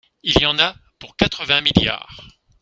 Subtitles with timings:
[0.23, 2.25] Et il y en a pour quatre-vingts milliards